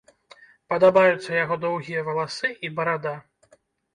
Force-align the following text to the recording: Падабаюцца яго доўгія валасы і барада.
Падабаюцца 0.73 1.35
яго 1.43 1.57
доўгія 1.65 2.05
валасы 2.07 2.51
і 2.69 2.71
барада. 2.79 3.13